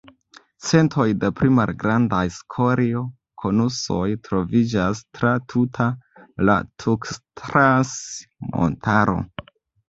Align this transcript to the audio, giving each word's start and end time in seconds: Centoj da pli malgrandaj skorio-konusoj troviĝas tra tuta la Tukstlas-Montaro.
Centoj 0.67 1.03
da 1.23 1.27
pli 1.41 1.49
malgrandaj 1.57 2.21
skorio-konusoj 2.37 4.07
troviĝas 4.29 5.03
tra 5.19 5.35
tuta 5.53 5.87
la 6.51 6.57
Tukstlas-Montaro. 6.85 9.17